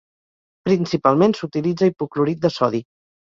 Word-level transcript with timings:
Principalment 0.69 1.35
s'utilitza 1.41 1.91
hipoclorit 1.91 2.41
de 2.47 2.53
sodi. 2.57 2.83